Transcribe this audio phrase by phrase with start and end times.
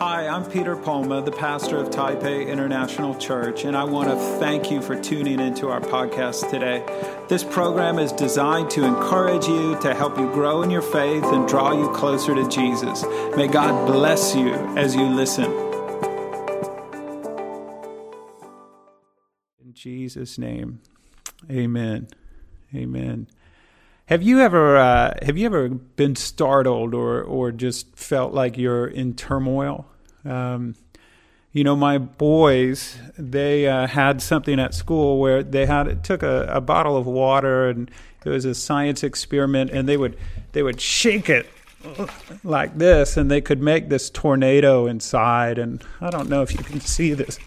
[0.00, 4.68] Hi, I'm Peter Palma, the pastor of Taipei International Church, and I want to thank
[4.68, 6.84] you for tuning into our podcast today.
[7.28, 11.46] This program is designed to encourage you, to help you grow in your faith, and
[11.46, 13.04] draw you closer to Jesus.
[13.36, 15.44] May God bless you as you listen.
[19.64, 20.80] In Jesus' name,
[21.48, 22.08] amen.
[22.74, 23.28] Amen.
[24.06, 28.86] Have you ever uh, have you ever been startled or or just felt like you're
[28.86, 29.86] in turmoil?
[30.26, 30.74] Um,
[31.52, 36.22] you know, my boys they uh, had something at school where they had it took
[36.22, 37.90] a, a bottle of water and
[38.24, 40.18] it was a science experiment, and they would
[40.52, 41.46] they would shake it
[42.42, 45.58] like this, and they could make this tornado inside.
[45.58, 47.38] And I don't know if you can see this,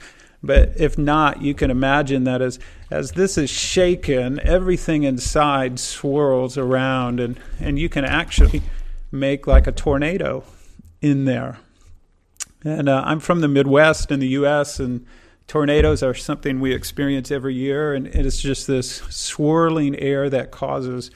[0.47, 2.57] but if not, you can imagine that as
[2.89, 8.63] as this is shaken, everything inside swirls around, and and you can actually
[9.11, 10.43] make like a tornado
[11.01, 11.59] in there.
[12.63, 15.05] And uh, I'm from the Midwest in the U.S., and
[15.47, 21.11] tornadoes are something we experience every year, and it's just this swirling air that causes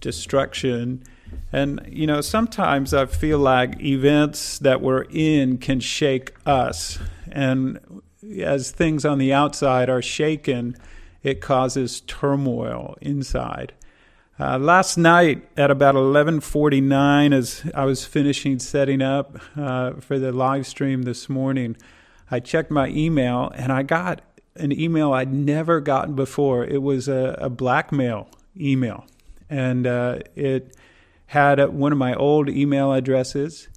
[0.00, 1.04] destruction.
[1.52, 6.98] And, you know, sometimes I feel like events that we're in can shake us.
[7.30, 7.78] And
[8.40, 10.76] as things on the outside are shaken,
[11.22, 13.72] it causes turmoil inside.
[14.38, 20.32] Uh, last night at about 11:49, as I was finishing setting up uh, for the
[20.32, 21.76] live stream this morning,
[22.30, 24.22] I checked my email and I got
[24.56, 26.64] an email I'd never gotten before.
[26.64, 29.04] It was a, a blackmail email,
[29.50, 30.74] and uh, it
[31.26, 33.68] had one of my old email addresses,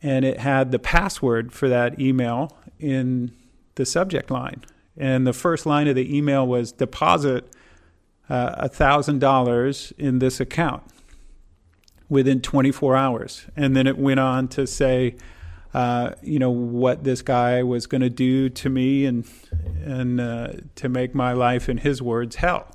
[0.00, 3.32] and it had the password for that email in
[3.76, 4.64] the subject line.
[4.96, 7.48] And the first line of the email was deposit
[8.28, 10.82] uh, $1,000 in this account
[12.08, 13.46] within 24 hours.
[13.56, 15.16] And then it went on to say,
[15.74, 19.28] uh, you know, what this guy was going to do to me and,
[19.84, 22.66] and uh, to make my life, in his words, hell.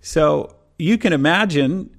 [0.00, 1.96] So you can imagine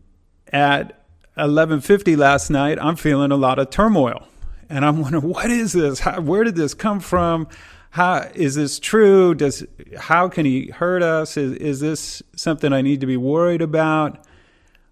[0.51, 1.06] at
[1.38, 4.28] 11:50 last night, I'm feeling a lot of turmoil,
[4.72, 6.00] and I'm wondering what is this?
[6.00, 7.48] How, where did this come from?
[7.92, 9.36] how is this true?
[9.36, 9.66] Does
[9.98, 11.36] how can he hurt us?
[11.36, 14.26] Is is this something I need to be worried about?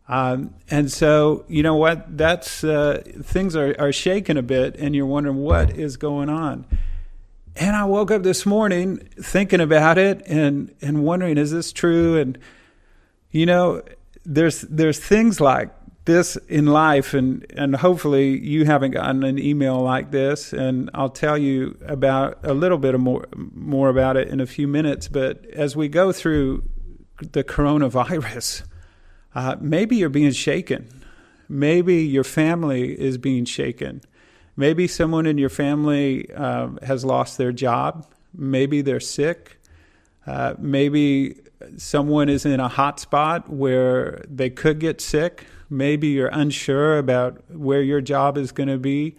[0.09, 2.17] Um, and so you know what?
[2.17, 6.65] That's uh, things are are shaking a bit, and you're wondering what is going on.
[7.55, 12.17] And I woke up this morning thinking about it and and wondering, is this true?
[12.17, 12.37] And
[13.31, 13.81] you know,
[14.25, 15.71] there's there's things like
[16.09, 20.51] this in life, and, and hopefully you haven't gotten an email like this.
[20.51, 24.67] And I'll tell you about a little bit more, more about it in a few
[24.67, 25.07] minutes.
[25.07, 26.63] But as we go through
[27.31, 28.63] the coronavirus,
[29.35, 30.89] uh, maybe you're being shaken.
[31.47, 34.01] Maybe your family is being shaken.
[34.57, 38.07] Maybe someone in your family uh, has lost their job.
[38.33, 39.59] Maybe they're sick.
[40.25, 41.35] Uh, maybe
[41.77, 47.43] someone is in a hot spot where they could get sick Maybe you're unsure about
[47.51, 49.15] where your job is going to be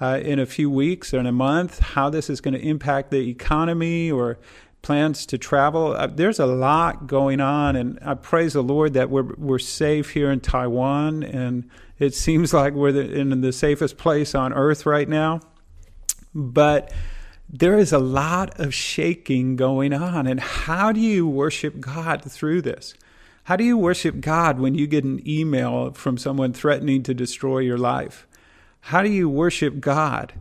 [0.00, 3.10] uh, in a few weeks or in a month, how this is going to impact
[3.10, 4.38] the economy or
[4.82, 5.92] plans to travel.
[5.92, 10.10] Uh, there's a lot going on, and I praise the Lord that we're we're safe
[10.10, 14.84] here in Taiwan, and it seems like we're the, in the safest place on earth
[14.84, 15.40] right now.
[16.34, 16.92] But
[17.48, 22.62] there is a lot of shaking going on, and how do you worship God through
[22.62, 22.94] this?
[23.52, 27.58] How do you worship God when you get an email from someone threatening to destroy
[27.58, 28.26] your life?
[28.80, 30.32] How do you worship God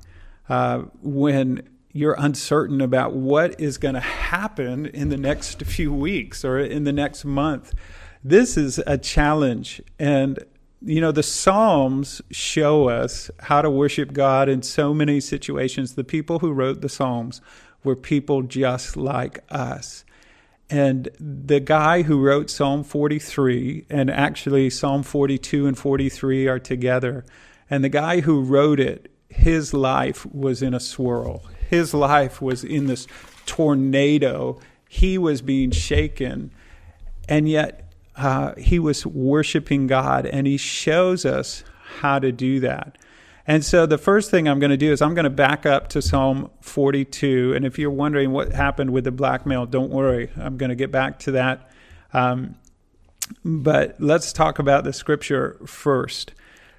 [0.48, 6.46] uh, when you're uncertain about what is going to happen in the next few weeks
[6.46, 7.74] or in the next month?
[8.24, 9.82] This is a challenge.
[10.00, 10.40] And,
[10.82, 15.96] you know, the Psalms show us how to worship God in so many situations.
[15.96, 17.42] The people who wrote the Psalms
[17.84, 20.06] were people just like us.
[20.72, 27.26] And the guy who wrote Psalm 43, and actually Psalm 42 and 43 are together,
[27.70, 31.44] and the guy who wrote it, his life was in a swirl.
[31.70, 33.06] His life was in this
[33.46, 34.62] tornado.
[34.88, 36.52] He was being shaken,
[37.28, 41.66] and yet uh, he was worshiping God, and he shows us
[42.00, 42.98] how to do that.
[43.52, 45.90] And so the first thing I'm going to do is I'm going to back up
[45.90, 47.52] to Psalm 42.
[47.54, 50.30] And if you're wondering what happened with the blackmail, don't worry.
[50.38, 51.70] I'm going to get back to that.
[52.14, 52.56] Um,
[53.44, 56.32] but let's talk about the scripture first.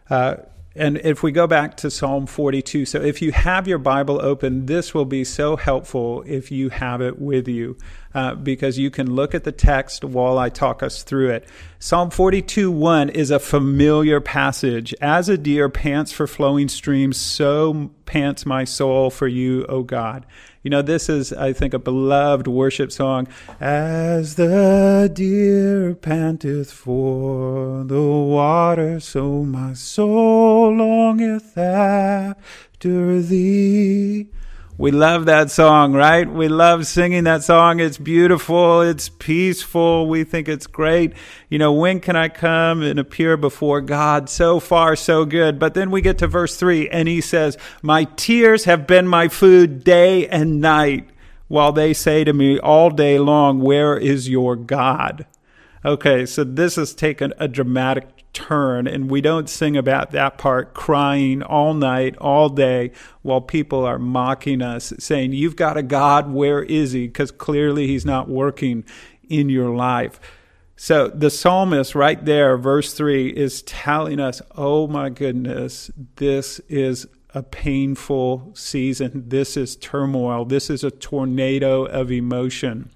[0.08, 0.36] Uh,
[0.74, 4.66] And if we go back to Psalm 42, so if you have your Bible open,
[4.66, 7.76] this will be so helpful if you have it with you,
[8.14, 11.48] uh, because you can look at the text while I talk us through it.
[11.78, 14.94] Psalm 42 1 is a familiar passage.
[15.00, 20.24] As a deer pants for flowing streams, so pants my soul for you, O God.
[20.62, 23.26] You know, this is, I think, a beloved worship song.
[23.60, 34.28] As the deer panteth for the water, so my soul longeth after thee.
[34.78, 36.28] We love that song, right?
[36.28, 37.78] We love singing that song.
[37.78, 38.80] It's beautiful.
[38.80, 40.08] It's peaceful.
[40.08, 41.12] We think it's great.
[41.50, 44.30] You know, when can I come and appear before God?
[44.30, 45.58] So far, so good.
[45.58, 49.28] But then we get to verse three and he says, my tears have been my
[49.28, 51.10] food day and night
[51.48, 55.26] while they say to me all day long, where is your God?
[55.84, 60.74] Okay, so this has taken a dramatic turn, and we don't sing about that part
[60.74, 62.92] crying all night, all day,
[63.22, 67.06] while people are mocking us, saying, You've got a God, where is he?
[67.06, 68.84] Because clearly he's not working
[69.28, 70.20] in your life.
[70.76, 77.06] So the psalmist, right there, verse 3, is telling us, Oh my goodness, this is
[77.34, 79.28] a painful season.
[79.28, 80.44] This is turmoil.
[80.44, 82.90] This is a tornado of emotion.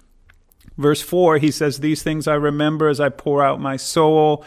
[0.77, 4.45] Verse 4, he says, These things I remember as I pour out my soul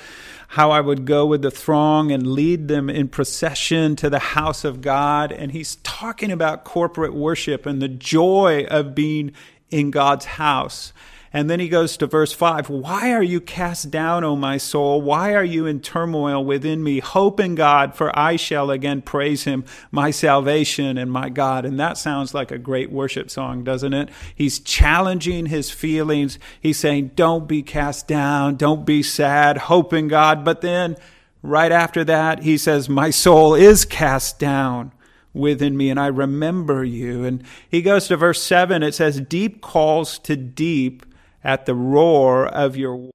[0.54, 4.64] how I would go with the throng and lead them in procession to the house
[4.64, 5.30] of God.
[5.30, 9.30] And he's talking about corporate worship and the joy of being
[9.70, 10.92] in God's house.
[11.32, 15.00] And then he goes to verse 5 Why are you cast down, O my soul?
[15.00, 16.98] Why are you in turmoil within me?
[16.98, 21.64] Hope in God, for I shall again praise him, my salvation and my God.
[21.64, 24.08] And that sounds like a great worship song, doesn't it?
[24.34, 26.38] He's challenging his feelings.
[26.60, 30.44] He's saying, Don't be cast down, don't be sad, hope in God.
[30.44, 30.96] But then,
[31.42, 34.92] right after that, he says, My soul is cast down
[35.32, 37.24] within me and I remember you.
[37.24, 41.06] And he goes to verse 7, it says, Deep calls to deep
[41.42, 43.10] at the roar of your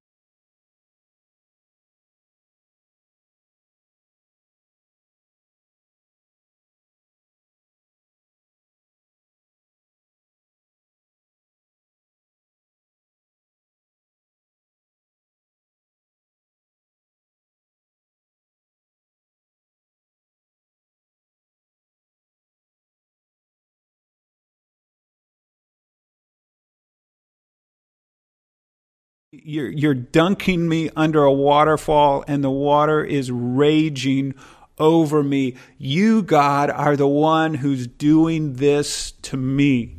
[29.44, 34.36] you're, you're dunking me under a waterfall and the water is raging
[34.78, 35.56] over me.
[35.78, 39.98] You, God, are the one who's doing this to me.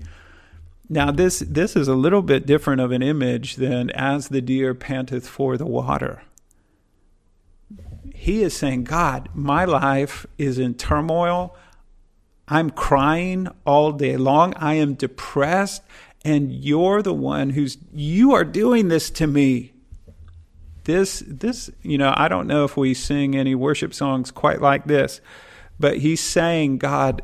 [0.88, 4.74] Now, this, this is a little bit different of an image than as the deer
[4.74, 6.22] panteth for the water.
[8.14, 11.56] He is saying, God, my life is in turmoil.
[12.48, 14.54] I'm crying all day long.
[14.56, 15.82] I am depressed
[16.26, 19.72] and you're the one who's you are doing this to me.
[20.82, 24.84] This this you know i don't know if we sing any worship songs quite like
[24.84, 25.20] this
[25.80, 27.22] but he's saying god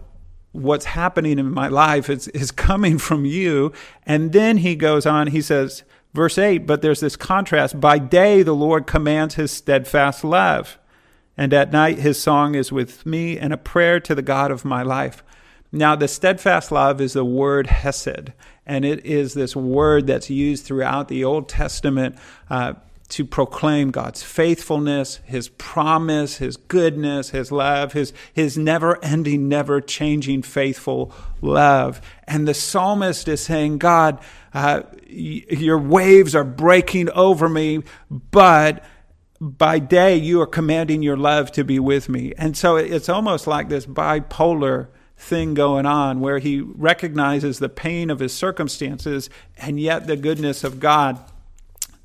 [0.51, 3.73] what's happening in my life is, is coming from you.
[4.05, 5.83] And then he goes on he says
[6.13, 7.81] verse 8 but there's this contrast.
[7.81, 10.79] By day the lord commands his steadfast love
[11.37, 14.65] and at night his song is with me and a prayer to the god of
[14.65, 15.23] my life.
[15.71, 18.33] Now the steadfast love is the word hesed
[18.67, 22.17] and it is this word that's used throughout the Old Testament
[22.49, 22.75] uh,
[23.11, 29.81] to proclaim God's faithfulness, His promise, His goodness, His love, His, His never ending, never
[29.81, 32.01] changing, faithful love.
[32.27, 34.19] And the psalmist is saying, God,
[34.55, 38.83] uh, y- your waves are breaking over me, but
[39.41, 42.33] by day you are commanding your love to be with me.
[42.39, 44.89] And so it's almost like this bipolar
[45.23, 50.65] thing going on where he recognizes the pain of his circumstances and yet the goodness
[50.65, 51.19] of God.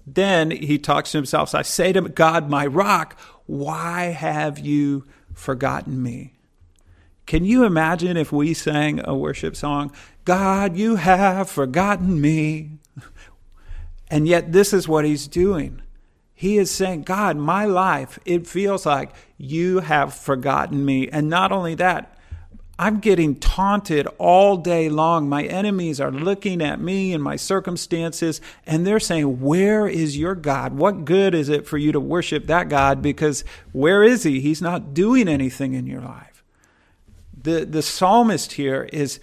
[0.06, 1.50] Then he talks to himself.
[1.50, 6.34] So I say to God, my rock, why have you forgotten me?
[7.26, 9.92] Can you imagine if we sang a worship song,
[10.24, 12.72] God, you have forgotten me?
[14.10, 15.82] And yet, this is what he's doing.
[16.34, 21.10] He is saying, God, my life, it feels like you have forgotten me.
[21.10, 22.17] And not only that,
[22.80, 25.28] I'm getting taunted all day long.
[25.28, 30.36] My enemies are looking at me and my circumstances, and they're saying, Where is your
[30.36, 30.74] God?
[30.74, 33.02] What good is it for you to worship that God?
[33.02, 34.42] Because where is He?
[34.42, 36.44] He's not doing anything in your life.
[37.36, 39.20] The, the psalmist here is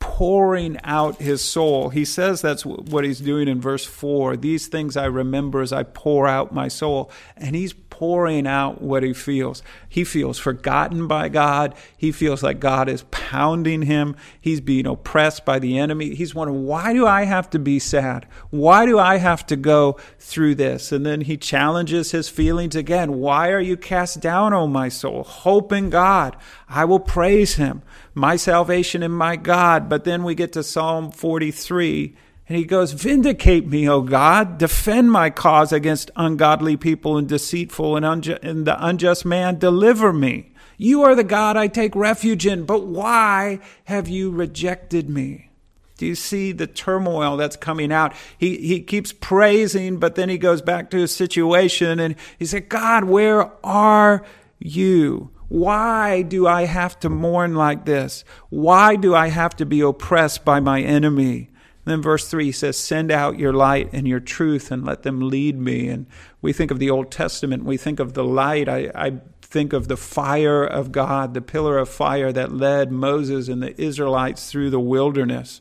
[0.00, 1.90] pouring out his soul.
[1.90, 4.36] He says that's what he's doing in verse 4.
[4.36, 7.10] These things I remember as I pour out my soul.
[7.36, 9.62] And he's pouring out what he feels.
[9.86, 11.74] He feels forgotten by God.
[11.98, 14.16] He feels like God is pounding him.
[14.40, 16.14] He's being oppressed by the enemy.
[16.14, 18.26] He's wondering, why do I have to be sad?
[18.48, 20.92] Why do I have to go through this?
[20.92, 23.18] And then he challenges his feelings again.
[23.18, 25.22] Why are you cast down, O my soul?
[25.22, 26.38] Hope in God.
[26.70, 27.82] I will praise him,
[28.14, 29.90] my salvation in my God.
[29.90, 32.16] But then we get to Psalm 43
[32.50, 34.58] and he goes, Vindicate me, O God.
[34.58, 39.60] Defend my cause against ungodly people and deceitful and, unju- and the unjust man.
[39.60, 40.52] Deliver me.
[40.76, 45.50] You are the God I take refuge in, but why have you rejected me?
[45.96, 48.14] Do you see the turmoil that's coming out?
[48.36, 52.68] He, he keeps praising, but then he goes back to his situation and he said,
[52.68, 54.24] God, where are
[54.58, 55.30] you?
[55.46, 58.24] Why do I have to mourn like this?
[58.48, 61.49] Why do I have to be oppressed by my enemy?
[61.84, 65.28] Then verse 3 he says, Send out your light and your truth and let them
[65.28, 65.88] lead me.
[65.88, 66.06] And
[66.42, 68.68] we think of the Old Testament, we think of the light.
[68.68, 73.48] I, I think of the fire of God, the pillar of fire that led Moses
[73.48, 75.60] and the Israelites through the wilderness.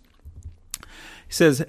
[1.27, 1.65] He says,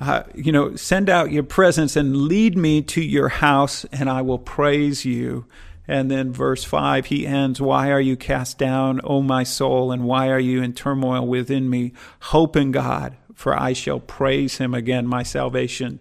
[0.00, 4.22] uh, you know, send out your presence and lead me to your house, and I
[4.22, 5.46] will praise you.
[5.88, 10.04] And then verse 5, he ends, Why are you cast down, O my soul, and
[10.04, 11.94] why are you in turmoil within me?
[12.20, 16.00] Hope in God, for I shall praise him again, my salvation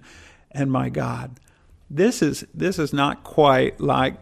[0.49, 1.39] and my God.
[1.87, 4.15] This is this is not quite like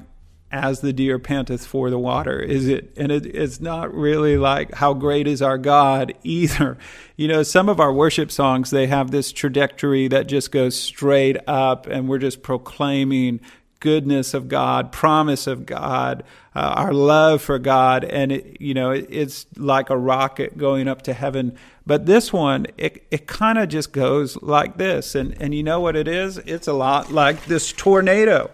[0.51, 2.91] as the deer panteth for the water, is it?
[2.97, 6.77] And it, it's not really like how great is our God either.
[7.15, 11.37] You know, some of our worship songs they have this trajectory that just goes straight
[11.47, 13.39] up, and we're just proclaiming
[13.79, 18.91] goodness of God, promise of God, uh, our love for God, and it, you know
[18.91, 21.57] it, it's like a rocket going up to heaven.
[21.87, 25.79] But this one, it it kind of just goes like this, and and you know
[25.79, 26.37] what it is?
[26.39, 28.49] It's a lot like this tornado.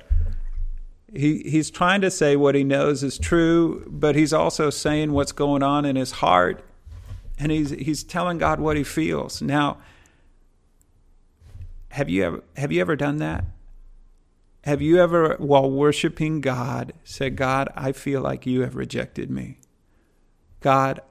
[1.13, 5.31] He he's trying to say what he knows is true, but he's also saying what's
[5.31, 6.63] going on in his heart,
[7.39, 9.41] and he's he's telling God what he feels.
[9.41, 9.77] Now,
[11.89, 13.45] have you ever have you ever done that?
[14.63, 19.57] Have you ever, while worshiping God, said, God, I feel like you have rejected me?
[20.59, 21.01] God,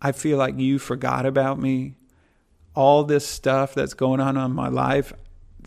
[0.00, 1.94] I feel like you forgot about me.
[2.74, 5.12] All this stuff that's going on in my life,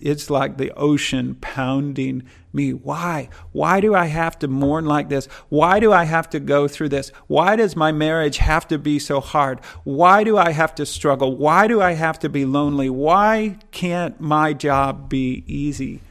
[0.02, 2.74] it's like the ocean pounding me.
[2.74, 3.30] Why?
[3.52, 5.28] Why do I have to mourn like this?
[5.50, 7.10] Why do I have to go through this?
[7.28, 9.60] Why does my marriage have to be so hard?
[9.84, 11.36] Why do I have to struggle?
[11.36, 12.90] Why do I have to be lonely?
[12.90, 16.02] Why can't my job be easy?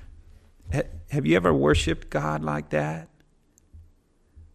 [1.10, 3.08] Have you ever worshiped God like that?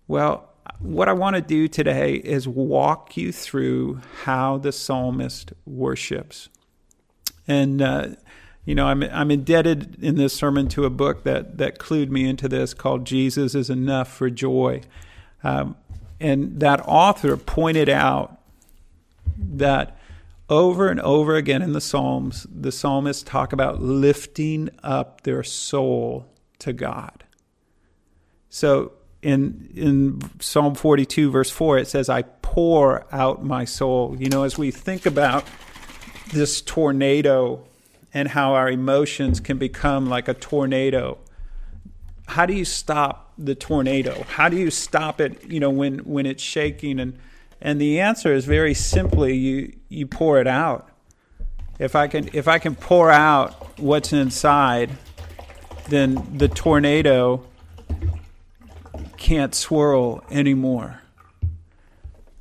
[0.08, 0.47] Well,
[0.80, 6.50] what I want to do today is walk you through how the psalmist worships.
[7.48, 8.10] And, uh,
[8.66, 12.28] you know, I'm, I'm indebted in this sermon to a book that, that clued me
[12.28, 14.82] into this called Jesus is Enough for Joy.
[15.44, 15.76] Um,
[16.20, 18.40] and that author pointed out
[19.38, 19.98] that
[20.50, 26.26] over and over again in the Psalms, the psalmists talk about lifting up their soul
[26.60, 27.24] to God.
[28.50, 28.94] So
[29.28, 34.16] in in Psalm 42 verse 4 it says I pour out my soul.
[34.18, 35.44] You know as we think about
[36.32, 37.66] this tornado
[38.14, 41.18] and how our emotions can become like a tornado.
[42.28, 44.24] How do you stop the tornado?
[44.30, 47.18] How do you stop it, you know, when when it's shaking and
[47.60, 50.90] and the answer is very simply you you pour it out.
[51.80, 54.92] If I can if I can pour out what's inside,
[55.90, 57.46] then the tornado
[59.18, 61.02] can't swirl anymore.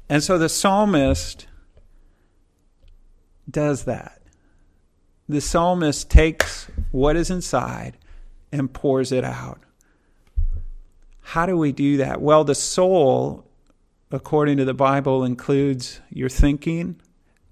[0.08, 1.46] And so the psalmist
[3.50, 4.22] does that.
[5.28, 7.96] The psalmist takes what is inside
[8.52, 9.60] and pours it out.
[11.20, 12.20] How do we do that?
[12.20, 13.44] Well, the soul,
[14.12, 17.00] according to the Bible, includes your thinking,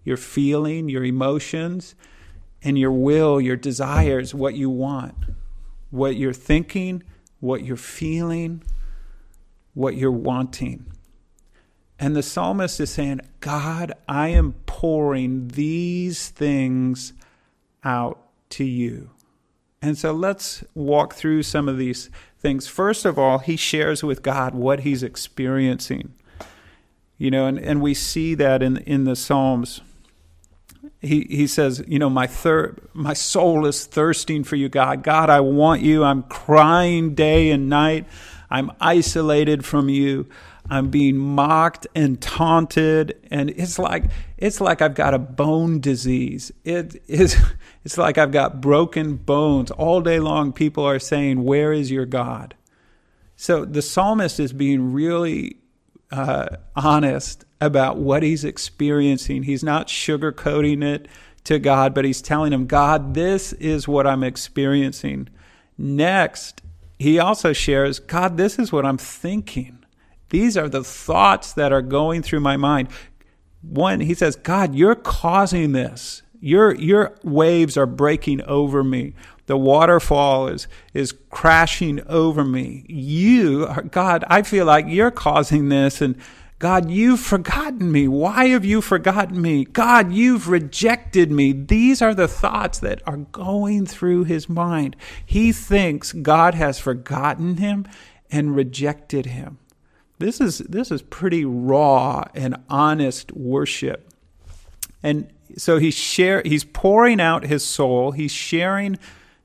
[0.04, 1.97] your feeling, your emotions,
[2.62, 5.16] and your will, your desires, what you want
[5.95, 7.04] what you're thinking,
[7.38, 8.61] what you're feeling,
[9.75, 10.87] what you're wanting.
[11.99, 17.12] And the psalmist is saying, God, I am pouring these things
[17.85, 19.11] out to you.
[19.81, 22.66] And so let's walk through some of these things.
[22.66, 26.14] First of all, he shares with God what he's experiencing.
[27.19, 29.81] You know, and, and we see that in, in the Psalms
[31.04, 35.02] he, he says, you know, my thir- my soul is thirsting for you, God.
[35.02, 36.02] God, I want you.
[36.02, 38.07] I'm crying day and night.
[38.54, 40.28] I'm isolated from you.
[40.70, 44.04] I'm being mocked and taunted, and it's like
[44.38, 46.52] it's like I've got a bone disease.
[46.62, 47.37] It is
[47.84, 50.52] it's like I've got broken bones all day long.
[50.52, 52.54] People are saying, "Where is your God?"
[53.34, 55.56] So the psalmist is being really
[56.12, 59.42] uh, honest about what he's experiencing.
[59.42, 61.08] He's not sugarcoating it
[61.42, 65.28] to God, but he's telling him, God, this is what I'm experiencing.
[65.76, 66.62] Next,
[67.04, 69.84] he also shares, God, this is what I'm thinking.
[70.30, 72.88] These are the thoughts that are going through my mind.
[73.61, 76.23] One, he says, God, you're causing this.
[76.40, 79.12] Your, your waves are breaking over me.
[79.46, 82.87] The waterfall is, is crashing over me.
[82.88, 86.00] You, God, I feel like you're causing this.
[86.00, 86.16] And
[86.58, 88.08] God, you've forgotten me.
[88.08, 89.64] Why have you forgotten me?
[89.64, 91.52] God, you've rejected me.
[91.52, 94.96] These are the thoughts that are going through his mind.
[95.26, 97.87] He thinks God has forgotten him
[98.30, 99.58] and rejected him.
[100.18, 104.08] This is, this is pretty raw and honest worship.
[105.02, 108.12] And so he's share, he's pouring out his soul.
[108.12, 108.99] He's sharing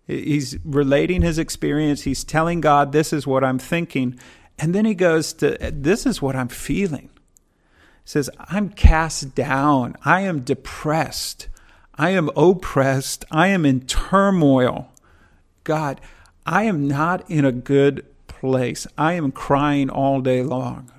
[0.09, 2.01] He's relating his experience.
[2.01, 4.19] He's telling God, This is what I'm thinking.
[4.59, 7.09] And then he goes to, This is what I'm feeling.
[8.03, 9.95] He says, I'm cast down.
[10.03, 11.47] I am depressed.
[11.95, 13.25] I am oppressed.
[13.31, 14.91] I am in turmoil.
[15.63, 16.01] God,
[16.45, 18.87] I am not in a good place.
[18.97, 20.91] I am crying all day long.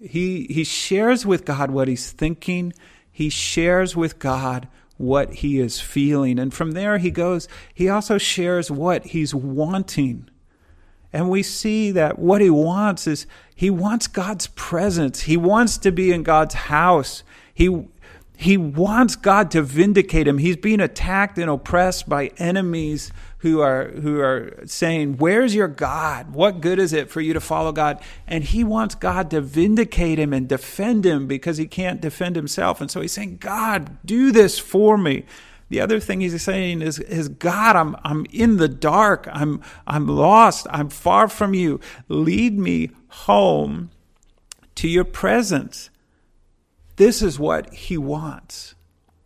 [0.00, 2.72] He, he shares with God what he's thinking.
[3.10, 6.38] He shares with God what he is feeling.
[6.38, 10.28] And from there, he goes, he also shares what he's wanting.
[11.12, 15.22] And we see that what he wants is he wants God's presence.
[15.22, 17.22] He wants to be in God's house.
[17.54, 17.86] He,
[18.36, 20.38] he wants God to vindicate him.
[20.38, 26.34] He's being attacked and oppressed by enemies who are who are saying, "Where's your God?
[26.34, 30.18] What good is it for you to follow God?" And he wants God to vindicate
[30.18, 32.80] him and defend him because he can't defend himself.
[32.80, 35.24] And so he's saying, "God, do this for me."
[35.68, 39.28] The other thing he's saying is, is God, I'm, I'm in the dark.
[39.30, 40.66] I'm, I'm lost.
[40.70, 41.80] I'm far from you.
[42.08, 43.90] Lead me home
[44.76, 45.90] to your presence.
[46.96, 48.74] This is what he wants.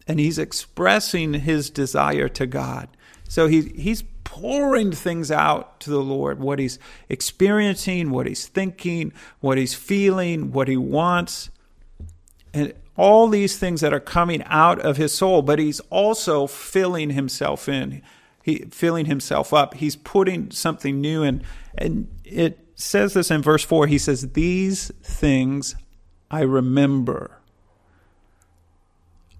[0.07, 2.89] And he's expressing his desire to God.
[3.29, 9.13] So he, he's pouring things out to the Lord what he's experiencing, what he's thinking,
[9.41, 11.51] what he's feeling, what he wants.
[12.53, 17.11] And all these things that are coming out of his soul, but he's also filling
[17.11, 18.03] himself in.
[18.43, 19.75] He filling himself up.
[19.75, 21.43] He's putting something new in.
[21.77, 23.87] And it says this in verse 4.
[23.87, 25.77] He says, These things
[26.31, 27.39] I remember.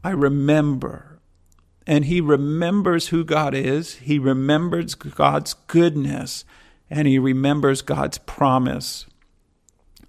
[0.05, 1.21] I remember.
[1.87, 6.45] And he remembers who God is, he remembers God's goodness,
[6.89, 9.07] and he remembers God's promise.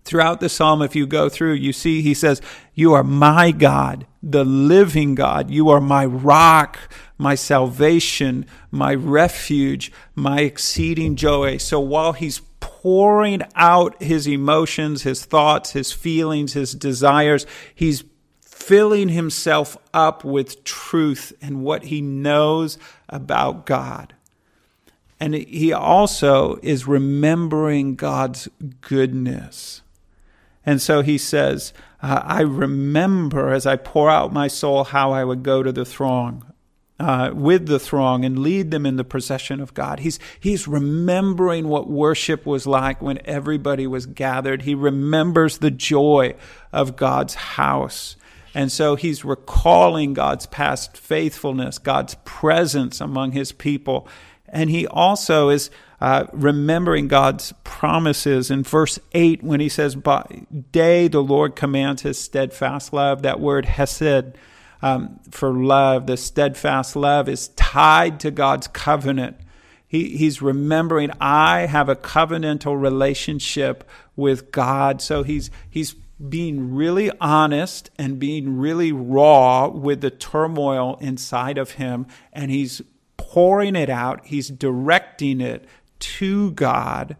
[0.06, 2.42] Throughout the psalm, if you go through, you see he says,
[2.74, 5.50] You are my God, the living God.
[5.50, 6.78] You are my rock,
[7.18, 11.58] my salvation, my refuge, my exceeding joy.
[11.58, 18.04] So while he's pouring out his emotions, his thoughts, his feelings, his desires, he's
[18.42, 24.14] filling himself up with truth and what he knows about God.
[25.20, 28.50] And he also is remembering God's
[28.82, 29.83] goodness.
[30.66, 35.24] And so he says, uh, I remember as I pour out my soul how I
[35.24, 36.46] would go to the throng.
[37.00, 40.00] Uh, with the throng and lead them in the procession of God.
[40.00, 44.62] He's, he's remembering what worship was like when everybody was gathered.
[44.62, 46.36] He remembers the joy
[46.72, 48.16] of God's house.
[48.54, 54.08] And so he's recalling God's past faithfulness, God's presence among his people.
[54.48, 55.72] And he also is
[56.04, 62.02] uh, remembering God's promises in verse 8 when he says, By day the Lord commands
[62.02, 63.22] his steadfast love.
[63.22, 64.38] That word hesed
[64.82, 69.38] um, for love, the steadfast love, is tied to God's covenant.
[69.88, 75.02] He, he's remembering, I have a covenantal relationship with God.
[75.02, 75.94] So he's, he's
[76.28, 82.82] being really honest and being really raw with the turmoil inside of him, and he's
[83.16, 85.66] pouring it out, he's directing it
[86.04, 87.16] to God.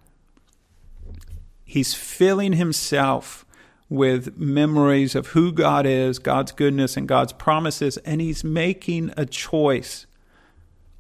[1.64, 3.46] He's filling himself
[3.90, 9.26] with memories of who God is, God's goodness, and God's promises, and he's making a
[9.26, 10.06] choice.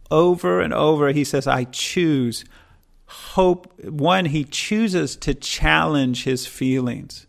[0.10, 2.46] Over and over, he says, I choose
[3.06, 3.72] hope.
[3.84, 7.28] One, he chooses to challenge his feelings.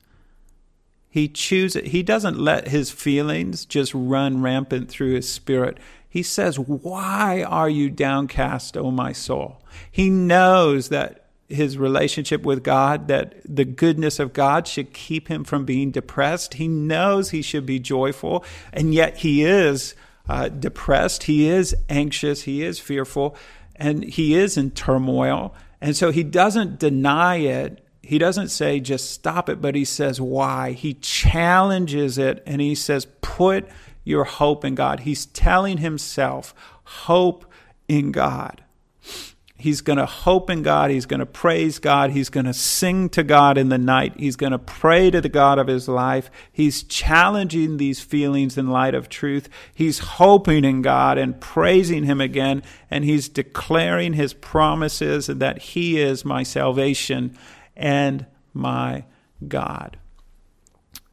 [1.09, 5.79] He chooses he doesn't let his feelings just run rampant through his spirit.
[6.15, 12.63] He says, "Why are you downcast, O my soul?" He knows that his relationship with
[12.63, 16.55] God, that the goodness of God should keep him from being depressed.
[16.55, 19.97] He knows he should be joyful, and yet he is
[20.29, 21.25] uh, depressed.
[21.25, 22.43] He is anxious.
[22.43, 23.35] He is fearful,
[23.75, 25.53] and he is in turmoil.
[25.81, 30.21] And so he doesn't deny it he doesn't say just stop it, but he says
[30.21, 30.73] why.
[30.73, 33.67] He challenges it and he says, put
[34.05, 35.01] your hope in God.
[35.01, 37.47] He's telling himself, hope
[37.89, 38.63] in God.
[39.57, 40.91] He's going to hope in God.
[40.91, 42.11] He's going to praise God.
[42.11, 44.13] He's going to sing to God in the night.
[44.19, 46.31] He's going to pray to the God of his life.
[46.53, 49.49] He's challenging these feelings in light of truth.
[49.73, 52.63] He's hoping in God and praising him again.
[52.91, 57.35] And he's declaring his promises and that he is my salvation
[57.75, 59.05] and my
[59.49, 59.97] God.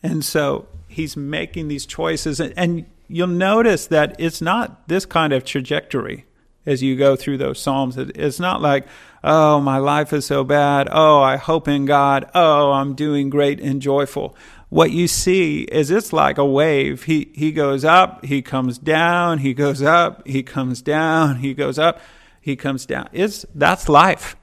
[0.03, 2.39] And so he's making these choices.
[2.39, 6.25] And you'll notice that it's not this kind of trajectory
[6.65, 7.97] as you go through those Psalms.
[7.97, 8.85] It's not like,
[9.23, 10.87] oh, my life is so bad.
[10.91, 12.29] Oh, I hope in God.
[12.35, 14.35] Oh, I'm doing great and joyful.
[14.69, 17.03] What you see is it's like a wave.
[17.03, 21.77] He, he goes up, he comes down, he goes up, he comes down, he goes
[21.77, 21.99] up,
[22.39, 23.09] he comes down.
[23.11, 24.37] It's, that's life.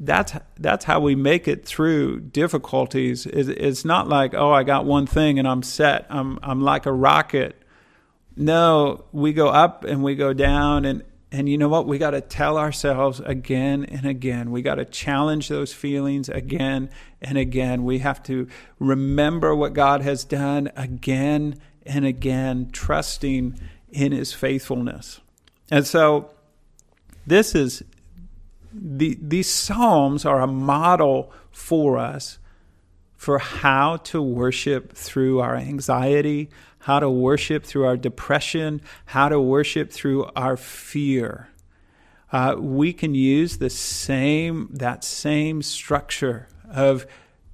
[0.00, 3.26] That's, that's how we make it through difficulties.
[3.26, 6.06] It's, not like, oh, I got one thing and I'm set.
[6.08, 7.60] I'm, I'm like a rocket
[8.38, 11.86] no, we go up and we go down and and you know what?
[11.86, 14.50] We got to tell ourselves again and again.
[14.50, 16.88] We got to challenge those feelings again
[17.20, 17.84] and again.
[17.84, 25.20] We have to remember what God has done again and again, trusting in his faithfulness.
[25.70, 26.30] And so
[27.26, 27.82] this is
[28.72, 32.38] the these psalms are a model for us
[33.16, 36.48] for how to worship through our anxiety,
[36.80, 41.48] how to worship through our depression, how to worship through our fear.
[42.30, 47.06] Uh, we can use the same that same structure of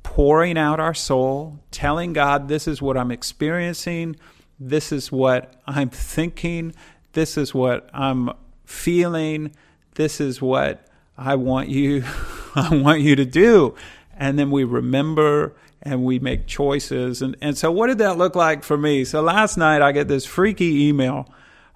[0.02, 4.16] pouring out our soul, telling God, "This is what I'm experiencing.
[4.60, 6.74] This is what I'm thinking.
[7.12, 8.30] This is what I'm
[8.64, 9.52] feeling.
[9.94, 12.04] This is what I want you.
[12.54, 13.74] I want you to do."
[14.16, 17.20] And then we remember and we make choices.
[17.20, 19.04] And, and so, what did that look like for me?
[19.04, 21.28] So, last night I get this freaky email.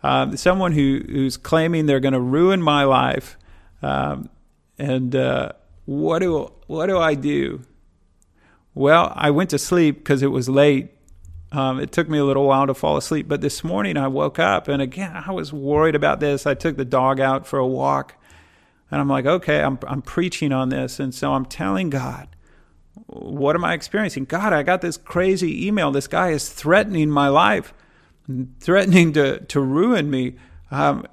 [0.02, 3.36] Um, someone who, who's claiming they're going to ruin my life.
[3.82, 4.30] Um,
[4.78, 5.52] and uh,
[5.84, 7.62] what do what do I do?
[8.74, 10.90] Well, I went to sleep because it was late.
[11.50, 14.38] Um, it took me a little while to fall asleep, but this morning I woke
[14.38, 16.46] up and again I was worried about this.
[16.46, 18.14] I took the dog out for a walk,
[18.90, 22.28] and I'm like, okay, I'm I'm preaching on this, and so I'm telling God,
[23.06, 24.24] what am I experiencing?
[24.24, 25.90] God, I got this crazy email.
[25.90, 27.72] This guy is threatening my life,
[28.60, 30.36] threatening to, to ruin me.
[30.70, 31.06] Um,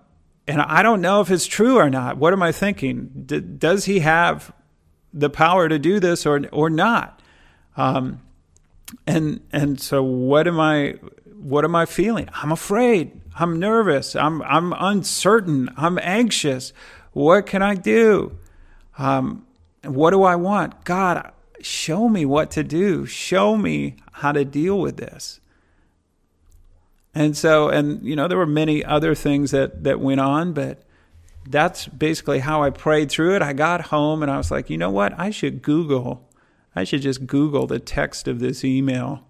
[0.48, 2.18] and I don't know if it's true or not.
[2.18, 3.24] What am I thinking?
[3.26, 4.54] D- does he have
[5.14, 7.22] the power to do this or or not?
[7.78, 8.22] Um,
[9.08, 10.96] and and so what am I
[11.36, 12.30] what am I feeling?
[12.34, 13.22] I'm afraid.
[13.40, 14.16] I'm nervous.
[14.16, 15.70] I'm I'm uncertain.
[15.78, 16.74] I'm anxious.
[17.16, 18.38] What can I do?
[18.98, 19.48] Um,
[19.86, 20.84] what do I want?
[20.84, 23.06] God, show me what to do.
[23.06, 25.40] Show me how to deal with this.
[27.14, 30.84] And so, and you know, there were many other things that that went on, but
[31.48, 33.42] that's basically how I prayed through it.
[33.42, 35.18] I got home and I was like, you know what?
[35.18, 36.30] I should Google.
[36.76, 39.26] I should just Google the text of this email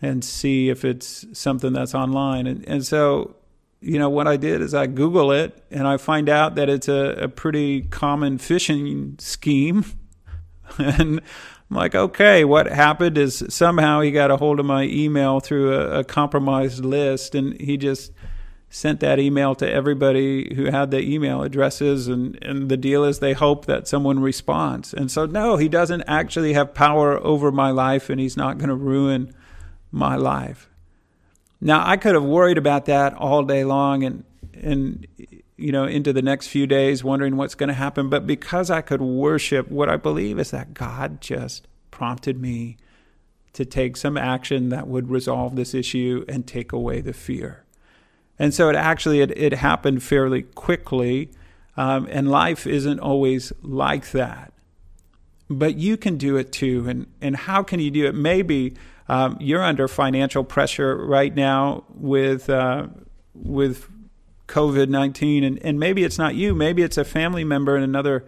[0.00, 2.48] and see if it's something that's online.
[2.48, 3.36] And and so,
[3.82, 6.88] you know, what I did is I Google it and I find out that it's
[6.88, 9.84] a, a pretty common phishing scheme.
[10.78, 11.20] and
[11.70, 15.74] I'm like, okay, what happened is somehow he got a hold of my email through
[15.74, 18.12] a, a compromised list, and he just
[18.68, 23.18] sent that email to everybody who had the email addresses and, and the deal is
[23.18, 27.70] they hope that someone responds and so no he doesn't actually have power over my
[27.70, 29.30] life and he's not going to ruin
[29.90, 30.70] my life
[31.62, 35.06] now i could have worried about that all day long and and
[35.56, 38.80] you know into the next few days wondering what's going to happen but because i
[38.80, 42.76] could worship what i believe is that god just prompted me
[43.52, 47.64] to take some action that would resolve this issue and take away the fear.
[48.38, 51.30] And so it actually it, it happened fairly quickly,
[51.76, 54.52] um, and life isn't always like that.
[55.48, 56.88] But you can do it too.
[56.88, 58.14] And and how can you do it?
[58.14, 58.74] Maybe
[59.12, 62.86] um, you're under financial pressure right now with uh,
[63.34, 63.86] with
[64.48, 66.54] COVID nineteen, and and maybe it's not you.
[66.54, 68.24] Maybe it's a family member in another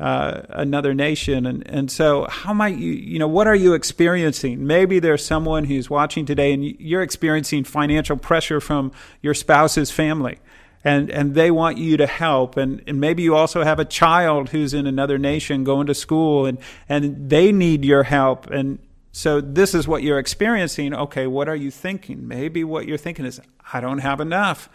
[0.00, 1.44] uh, another nation.
[1.44, 4.66] And, and so, how might you, you know, what are you experiencing?
[4.66, 8.92] Maybe there's someone who's watching today and you're experiencing financial pressure from
[9.22, 10.38] your spouse's family.
[10.84, 12.56] And, and they want you to help.
[12.56, 16.46] And, and maybe you also have a child who's in another nation going to school
[16.46, 18.48] and, and they need your help.
[18.48, 18.78] And
[19.12, 20.94] so this is what you're experiencing.
[20.94, 22.28] Okay, what are you thinking?
[22.28, 23.40] Maybe what you're thinking is,
[23.72, 24.68] I don't have enough.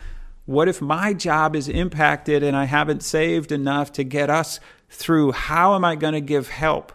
[0.45, 5.31] What if my job is impacted and I haven't saved enough to get us through
[5.31, 6.91] how am I going to give help?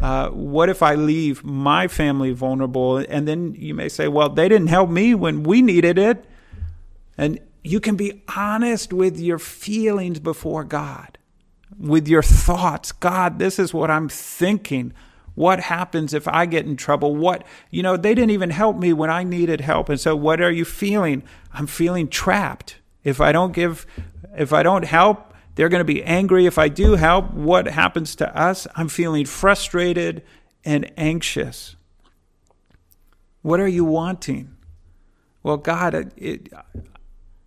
[0.00, 2.96] Uh, what if I leave my family vulnerable?
[2.96, 6.24] And then you may say, well, they didn't help me when we needed it.
[7.18, 11.18] And you can be honest with your feelings before God,
[11.78, 12.92] with your thoughts.
[12.92, 14.94] God, this is what I'm thinking.
[15.40, 17.16] What happens if I get in trouble?
[17.16, 19.88] What, you know, they didn't even help me when I needed help.
[19.88, 21.22] And so what are you feeling?
[21.50, 22.76] I'm feeling trapped.
[23.04, 23.86] If I don't give,
[24.36, 26.44] if I don't help, they're going to be angry.
[26.44, 28.66] If I do help, what happens to us?
[28.76, 30.22] I'm feeling frustrated
[30.62, 31.74] and anxious.
[33.40, 34.54] What are you wanting?
[35.42, 36.52] Well, God, it,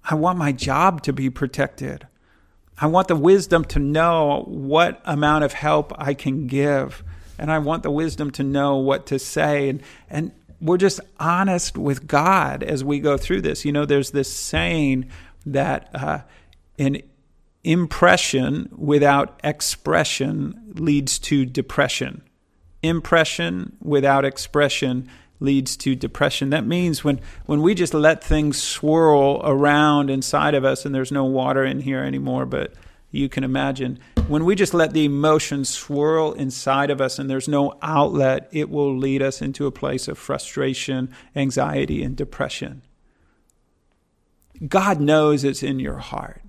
[0.04, 2.08] I want my job to be protected.
[2.80, 7.04] I want the wisdom to know what amount of help I can give.
[7.44, 9.68] And I want the wisdom to know what to say.
[9.68, 13.66] And, and we're just honest with God as we go through this.
[13.66, 15.10] You know, there's this saying
[15.46, 16.20] that uh,
[16.80, 17.02] an
[17.66, 22.24] impression without expression leads to depression.
[22.82, 25.10] Impression without expression
[25.42, 26.50] leads to depression.
[26.52, 31.12] That means when, when we just let things swirl around inside of us, and there's
[31.12, 32.74] no water in here anymore, but
[33.12, 37.48] you can imagine, when we just let the emotions swirl inside of us and there's
[37.48, 42.84] no outlet, it will lead us into a place of frustration, anxiety, and depression.
[44.68, 46.42] God knows it's in your heart.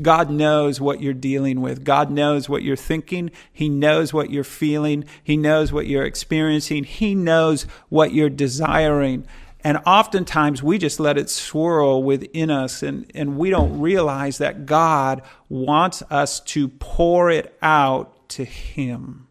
[0.00, 1.82] God knows what you're dealing with.
[1.82, 3.30] God knows what you're thinking.
[3.50, 5.04] He knows what you're feeling.
[5.24, 6.84] He knows what you're experiencing.
[6.84, 9.26] He knows what you're desiring.
[9.66, 14.64] And oftentimes we just let it swirl within us and, and we don't realize that
[14.64, 19.26] God wants us to pour it out to Him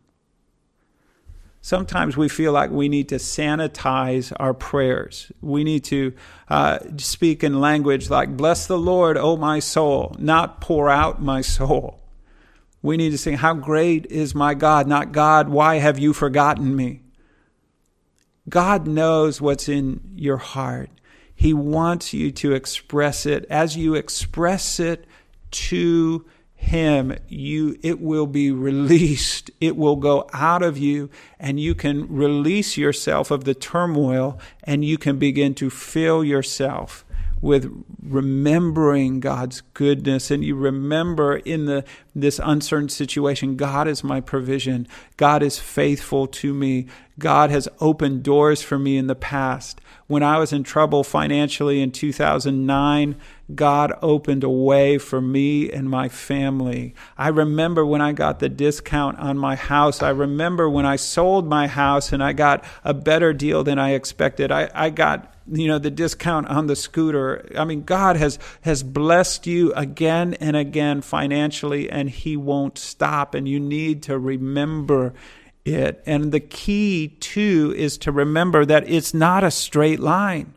[1.65, 5.31] sometimes we feel like we need to sanitize our prayers.
[5.41, 6.13] We need to
[6.47, 11.41] uh, speak in language like, Bless the Lord, O my soul, not pour out my
[11.41, 11.99] soul.
[12.83, 16.75] We need to sing, How great is my God, not God, why have you forgotten
[16.75, 17.01] me?
[18.47, 20.89] God knows what's in your heart.
[21.33, 23.45] He wants you to express it.
[23.49, 25.05] As you express it
[25.51, 26.25] to
[26.65, 32.07] him you it will be released it will go out of you and you can
[32.07, 37.05] release yourself of the turmoil and you can begin to fill yourself
[37.41, 41.83] with remembering God's goodness and you remember in the
[42.15, 46.87] this uncertain situation God is my provision God is faithful to me
[47.19, 51.81] God has opened doors for me in the past when I was in trouble financially
[51.81, 53.15] in 2009
[53.53, 56.95] God opened a way for me and my family.
[57.15, 60.01] I remember when I got the discount on my house.
[60.01, 63.91] I remember when I sold my house and I got a better deal than I
[63.91, 64.51] expected.
[64.51, 67.47] I, I got you know the discount on the scooter.
[67.57, 73.35] I mean god has has blessed you again and again financially and he won't stop
[73.35, 75.13] and you need to remember
[75.63, 76.01] it.
[76.05, 80.53] And the key too is to remember that it's not a straight line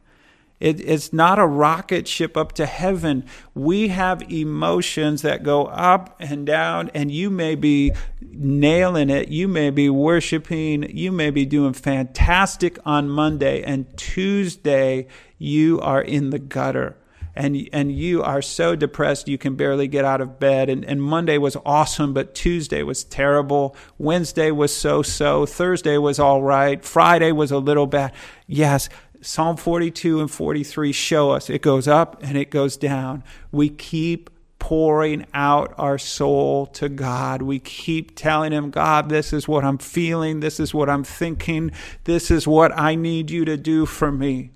[0.60, 3.24] it, it's not a rocket ship up to heaven.
[3.54, 9.28] We have emotions that go up and down, and you may be nailing it.
[9.28, 10.84] You may be worshiping.
[10.96, 15.06] You may be doing fantastic on Monday, and Tuesday
[15.38, 16.96] you are in the gutter.
[17.36, 20.68] And, and you are so depressed you can barely get out of bed.
[20.68, 23.76] And, and Monday was awesome, but Tuesday was terrible.
[23.96, 25.46] Wednesday was so so.
[25.46, 26.84] Thursday was all right.
[26.84, 28.12] Friday was a little bad.
[28.48, 28.88] Yes,
[29.20, 33.24] Psalm 42 and 43 show us it goes up and it goes down.
[33.50, 37.42] We keep pouring out our soul to God.
[37.42, 40.40] We keep telling Him, God, this is what I'm feeling.
[40.40, 41.70] This is what I'm thinking.
[42.04, 44.50] This is what I need you to do for me.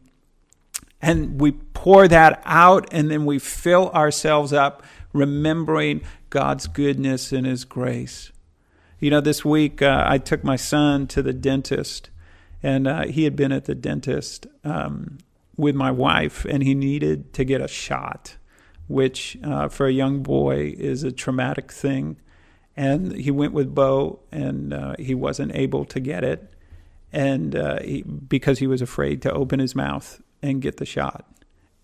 [1.00, 7.46] And we pour that out and then we fill ourselves up, remembering God's goodness and
[7.46, 8.32] His grace.
[8.98, 12.10] You know, this week uh, I took my son to the dentist
[12.62, 15.18] and uh, he had been at the dentist um,
[15.56, 18.36] with my wife, and he needed to get a shot,
[18.86, 22.16] which uh, for a young boy is a traumatic thing.
[22.76, 26.54] And he went with Bo, and uh, he wasn't able to get it,
[27.12, 31.26] and uh, he, because he was afraid to open his mouth and get the shot.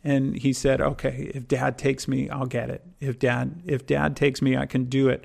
[0.03, 2.83] And he said, "Okay, if Dad takes me, I'll get it.
[3.01, 5.25] If Dad, if Dad takes me, I can do it."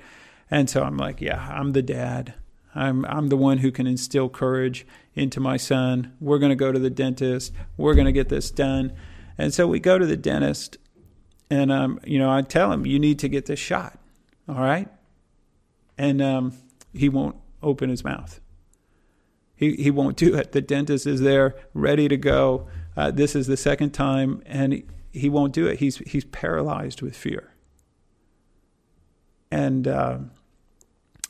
[0.51, 2.33] And so I'm like, "Yeah, I'm the dad."
[2.75, 6.13] I'm I'm the one who can instill courage into my son.
[6.19, 7.53] We're going to go to the dentist.
[7.77, 8.93] We're going to get this done.
[9.38, 10.77] And so we go to the dentist,
[11.49, 13.99] and um, you know, I tell him you need to get this shot.
[14.47, 14.88] All right,
[15.97, 16.53] and um,
[16.93, 18.39] he won't open his mouth.
[19.55, 20.51] He he won't do it.
[20.51, 22.67] The dentist is there, ready to go.
[22.95, 25.79] Uh, this is the second time, and he, he, won't do it.
[25.79, 27.53] He's he's paralyzed with fear.
[29.49, 30.17] And uh,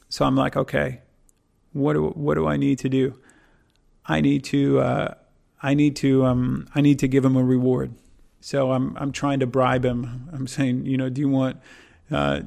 [0.10, 1.02] So I'm like, okay,
[1.74, 3.20] what do what do I need to do?
[4.06, 5.14] I need to uh,
[5.62, 7.94] I need to um, I need to give him a reward.
[8.40, 10.30] So I'm I'm trying to bribe him.
[10.32, 11.58] I'm saying, you know, do you want
[12.12, 12.42] uh,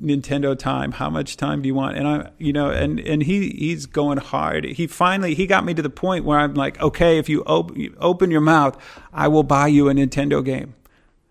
[0.00, 0.92] Nintendo time?
[0.92, 1.96] How much time do you want?
[1.96, 4.64] And I, you know, and and he he's going hard.
[4.64, 7.76] He finally he got me to the point where I'm like, okay, if you, op-
[7.98, 10.74] open your mouth, I will buy you a Nintendo game.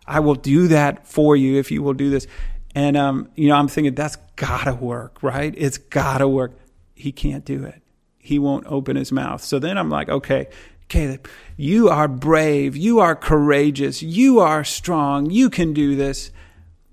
[0.08, 2.28] I will do that for you if you will do this.
[2.76, 5.54] And um, you know, I'm thinking that's gotta work, right?
[5.58, 6.52] It's gotta work.
[6.96, 7.84] He can't do it.
[8.18, 9.44] He won't open his mouth.
[9.44, 10.48] So then I'm like, okay,
[10.88, 11.28] Caleb,
[11.58, 12.76] you are brave.
[12.76, 14.02] You are courageous.
[14.02, 15.30] You are strong.
[15.30, 16.32] You can do this.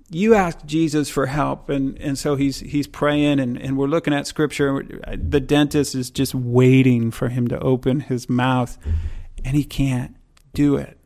[0.09, 1.69] You ask Jesus for help.
[1.69, 4.83] And, and so he's, he's praying and, and we're looking at scripture.
[5.15, 8.77] The dentist is just waiting for him to open his mouth
[9.43, 10.15] and he can't
[10.53, 10.99] do it.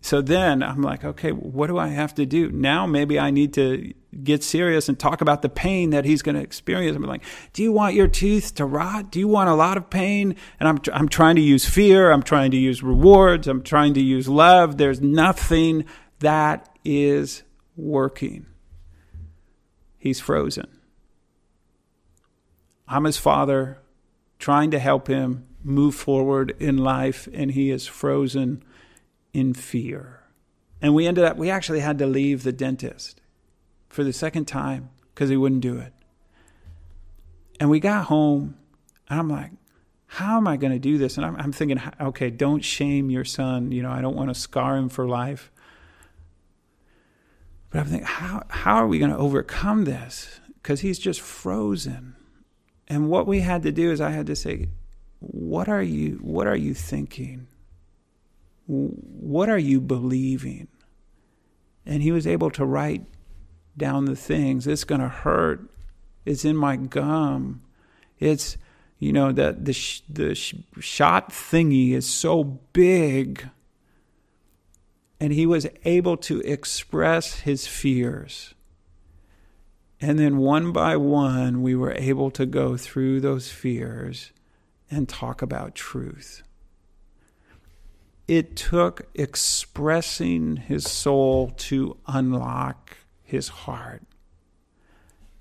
[0.00, 2.50] So then I'm like, okay, what do I have to do?
[2.50, 6.36] Now maybe I need to get serious and talk about the pain that he's going
[6.36, 6.96] to experience.
[6.96, 9.10] I'm like, do you want your teeth to rot?
[9.10, 10.36] Do you want a lot of pain?
[10.60, 12.12] And I'm, I'm trying to use fear.
[12.12, 13.48] I'm trying to use rewards.
[13.48, 14.78] I'm trying to use love.
[14.78, 15.84] There's nothing
[16.20, 17.42] that is
[17.76, 18.46] working.
[19.98, 20.68] He's frozen.
[22.86, 23.78] I'm his father,
[24.38, 28.62] trying to help him move forward in life, and he is frozen
[29.32, 30.22] in fear.
[30.80, 33.20] And we ended up, we actually had to leave the dentist
[33.88, 35.92] for the second time because he wouldn't do it.
[37.60, 38.56] And we got home,
[39.08, 39.50] and I'm like,
[40.06, 41.16] how am I going to do this?
[41.16, 43.72] And I'm, I'm, thinking, okay, don't shame your son.
[43.72, 45.50] You know, I don't want to scar him for life.
[47.70, 50.40] But I'm thinking, how, how are we going to overcome this?
[50.62, 52.16] Because he's just frozen.
[52.86, 54.68] And what we had to do is I had to say,
[55.20, 57.48] what are you, what are you thinking?
[58.68, 60.68] What are you believing?
[61.86, 63.06] And he was able to write
[63.78, 64.66] down the things.
[64.66, 65.70] It's going to hurt.
[66.26, 67.62] It's in my gum.
[68.18, 68.58] It's,
[68.98, 73.48] you know, that the, sh- the sh- shot thingy is so big.
[75.18, 78.54] And he was able to express his fears.
[80.00, 84.30] And then one by one, we were able to go through those fears
[84.90, 86.42] and talk about truth.
[88.28, 94.02] It took expressing his soul to unlock his heart.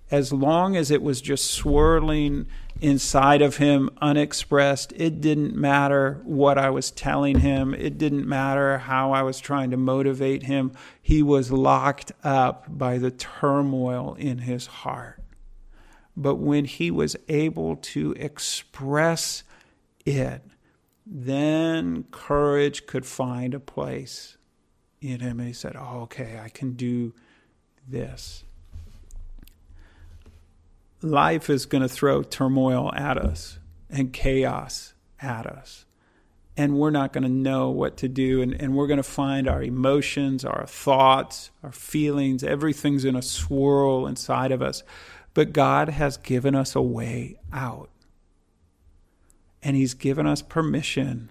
[0.10, 2.48] As long as it was just swirling
[2.80, 7.74] inside of him unexpressed, it didn't matter what I was telling him.
[7.74, 10.72] It didn't matter how I was trying to motivate him.
[11.02, 15.22] He was locked up by the turmoil in his heart.
[16.16, 19.44] But when he was able to express
[20.06, 20.42] it,
[21.10, 24.38] then courage could find a place
[25.02, 25.40] in him.
[25.40, 27.14] And he said, Oh, okay, I can do
[27.88, 28.44] this.
[31.02, 35.86] Life is going to throw turmoil at us and chaos at us.
[36.58, 38.42] And we're not going to know what to do.
[38.42, 43.22] And, and we're going to find our emotions, our thoughts, our feelings, everything's in a
[43.22, 44.84] swirl inside of us.
[45.36, 47.92] But God has given us a way out.
[49.68, 51.30] And He's given us permission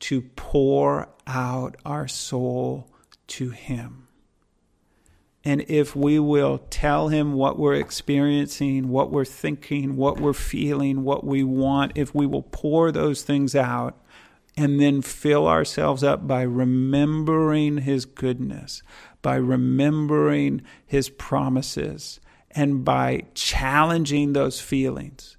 [0.00, 2.88] to pour out our soul
[3.26, 4.08] to Him.
[5.44, 11.04] And if we will tell him what we're experiencing, what we're thinking, what we're feeling,
[11.04, 14.00] what we want, if we will pour those things out
[14.56, 18.82] and then fill ourselves up by remembering his goodness,
[19.20, 22.20] by remembering his promises,
[22.52, 25.36] and by challenging those feelings,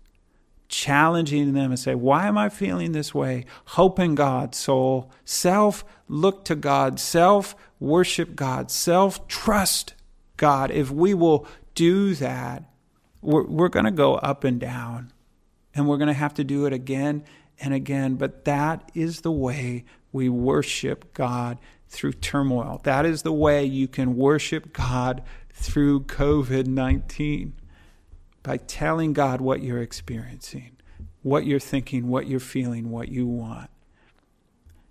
[0.76, 3.46] challenging them and say, Why am I feeling this way?
[3.66, 5.10] Hope in God, soul.
[5.24, 7.00] Self, look to God.
[7.00, 8.70] Self, worship God.
[8.70, 9.94] Self, trust
[10.36, 12.64] God, if we will do that,
[13.22, 15.14] we're, we're going to go up and down.
[15.74, 17.24] And we're going to have to do it again
[17.60, 18.16] and again.
[18.16, 21.58] But that is the way we worship God
[21.88, 22.82] through turmoil.
[22.84, 27.54] That is the way you can worship God through COVID 19
[28.46, 30.78] by telling God what you're experiencing,
[31.24, 33.70] what you're thinking, what you're feeling, what you want.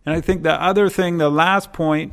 [0.05, 2.13] And I think the other thing, the last point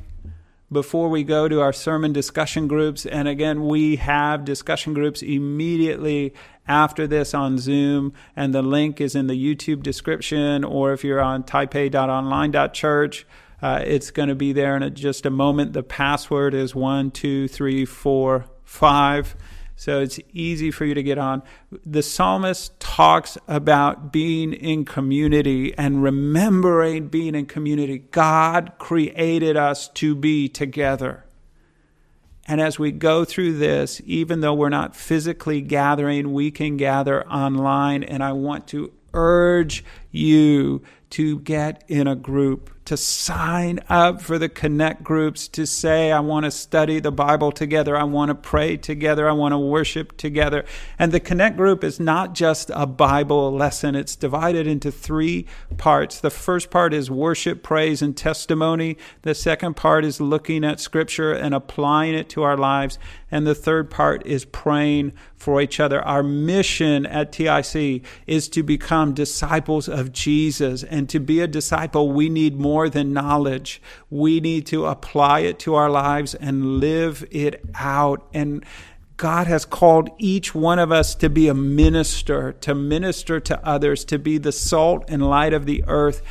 [0.72, 3.06] before we go to our sermon discussion groups.
[3.06, 6.34] And again, we have discussion groups immediately
[6.68, 11.20] after this on Zoom, and the link is in the YouTube description, or if you're
[11.20, 13.26] on taipei.online.church,
[13.62, 15.74] uh, it's going to be there in just a moment.
[15.74, 19.36] The password is one, two, three, four, five.
[19.82, 21.42] So it's easy for you to get on.
[21.84, 27.98] The psalmist talks about being in community and remembering being in community.
[27.98, 31.26] God created us to be together.
[32.48, 37.28] And as we go through this, even though we're not physically gathering, we can gather
[37.28, 38.04] online.
[38.04, 44.38] And I want to urge you to get in a group to sign up for
[44.38, 48.36] the connect groups, to say, I want to study the Bible together, I want to
[48.36, 50.66] pray together, I want to worship together.
[50.98, 55.46] And the connect group is not just a Bible lesson, it's divided into three
[55.78, 56.20] parts.
[56.20, 58.98] The first part is worship, praise, and testimony.
[59.22, 62.98] The second part is looking at Scripture and applying it to our lives.
[63.32, 66.02] And the third part is praying for each other.
[66.02, 70.84] Our mission at TIC is to become disciples of Jesus.
[70.84, 73.82] And to be a disciple, we need more than knowledge.
[74.10, 78.28] We need to apply it to our lives and live it out.
[78.34, 78.66] And
[79.16, 84.04] God has called each one of us to be a minister, to minister to others,
[84.06, 86.22] to be the salt and light of the earth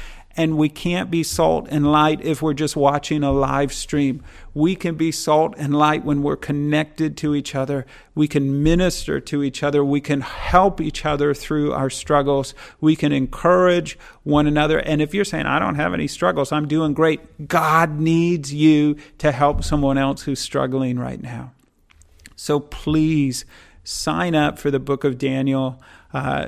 [0.41, 4.22] and we can't be salt and light if we're just watching a live stream.
[4.55, 7.84] We can be salt and light when we're connected to each other.
[8.14, 9.84] We can minister to each other.
[9.84, 12.55] We can help each other through our struggles.
[12.80, 14.78] We can encourage one another.
[14.78, 18.97] And if you're saying, I don't have any struggles, I'm doing great, God needs you
[19.18, 21.53] to help someone else who's struggling right now.
[22.34, 23.45] So please
[23.84, 25.82] sign up for the book of Daniel.
[26.14, 26.47] Uh,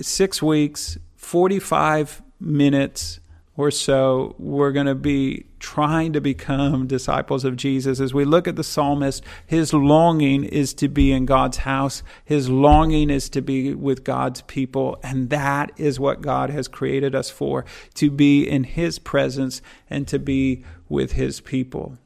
[0.00, 3.20] six weeks, 45 minutes
[3.58, 7.98] or so, we're going to be trying to become disciples of Jesus.
[7.98, 12.48] As we look at the psalmist, his longing is to be in God's house, his
[12.48, 14.96] longing is to be with God's people.
[15.02, 20.06] And that is what God has created us for to be in his presence and
[20.06, 21.98] to be with his people.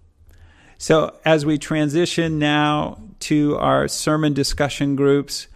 [0.79, 5.49] So, as we transition now to our sermon discussion groups,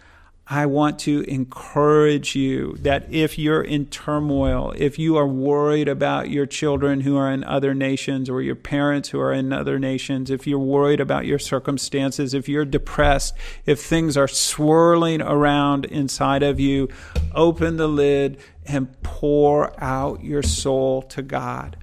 [0.49, 6.29] I want to encourage you that if you're in turmoil, if you are worried about
[6.29, 10.31] your children who are in other nations or your parents who are in other nations,
[10.31, 13.35] if you're worried about your circumstances, if you're depressed,
[13.65, 16.87] if things are swirling around inside of you,
[17.35, 21.75] open the lid and pour out your soul to God.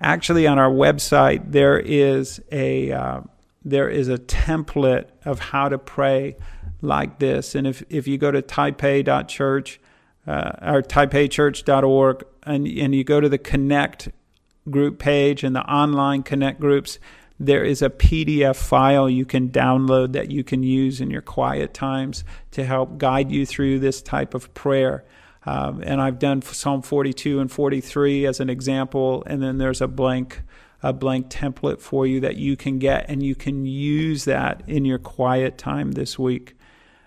[0.00, 3.20] Actually, on our website, there is a uh,
[3.64, 6.36] there is a template of how to pray
[6.82, 7.54] like this.
[7.54, 9.80] And if, if you go to taipei.church
[10.26, 14.08] uh, or taipeichurch.org and, and you go to the Connect
[14.68, 16.98] group page and the online Connect groups,
[17.38, 21.74] there is a PDF file you can download that you can use in your quiet
[21.74, 25.04] times to help guide you through this type of prayer.
[25.44, 29.86] Um, and I've done Psalm 42 and 43 as an example, and then there's a
[29.86, 30.42] blank
[30.82, 34.84] a blank template for you that you can get, and you can use that in
[34.84, 36.54] your quiet time this week.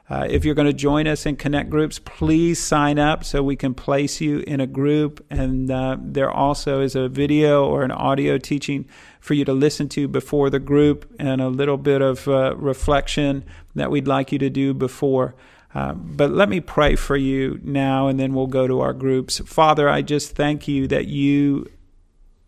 [0.09, 3.55] Uh, if you're going to join us in Connect groups, please sign up so we
[3.55, 5.23] can place you in a group.
[5.29, 8.87] And uh, there also is a video or an audio teaching
[9.19, 13.45] for you to listen to before the group and a little bit of uh, reflection
[13.75, 15.35] that we'd like you to do before.
[15.75, 19.37] Uh, but let me pray for you now, and then we'll go to our groups.
[19.45, 21.69] Father, I just thank you that you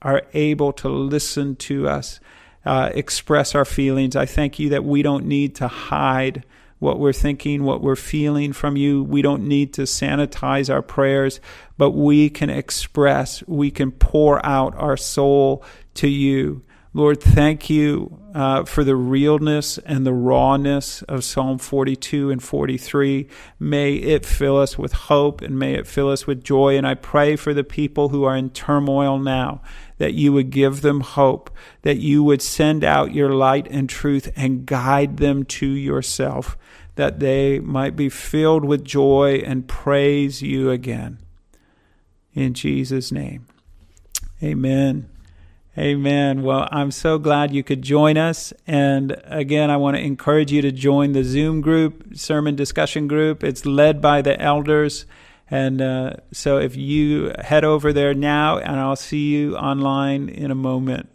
[0.01, 2.19] are able to listen to us,
[2.65, 4.15] uh, express our feelings.
[4.15, 6.43] I thank you that we don't need to hide
[6.79, 9.03] what we're thinking, what we're feeling from you.
[9.03, 11.39] We don't need to sanitize our prayers,
[11.77, 15.63] but we can express, we can pour out our soul
[15.95, 16.63] to you.
[16.93, 23.29] Lord, thank you uh, for the realness and the rawness of Psalm 42 and 43.
[23.59, 26.77] May it fill us with hope and may it fill us with joy.
[26.77, 29.61] And I pray for the people who are in turmoil now
[29.99, 31.49] that you would give them hope,
[31.83, 36.57] that you would send out your light and truth and guide them to yourself
[36.95, 41.19] that they might be filled with joy and praise you again.
[42.33, 43.47] In Jesus' name.
[44.43, 45.09] Amen.
[45.77, 46.43] Amen.
[46.43, 48.51] Well, I'm so glad you could join us.
[48.67, 53.41] And again, I want to encourage you to join the Zoom group, sermon discussion group.
[53.41, 55.05] It's led by the elders.
[55.49, 60.51] And uh, so if you head over there now, and I'll see you online in
[60.51, 61.09] a moment.